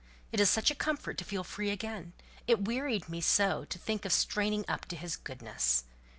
[0.31, 2.13] It is such a comfort to feel free again.
[2.47, 5.83] It wearied me so to think of straining up to his goodness.